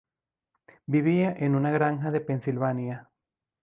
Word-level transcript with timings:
Vivía 0.87 1.31
en 1.31 1.53
una 1.53 1.69
granja 1.69 2.09
de 2.09 2.21
Pensilvania. 2.21 3.11